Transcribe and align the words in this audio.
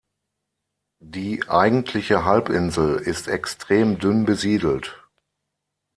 Die 1.03 1.47
eigentliche 1.47 2.25
Halbinsel 2.25 2.97
ist 2.97 3.27
extrem 3.27 3.99
dünn 3.99 4.25
besiedelt. 4.25 4.97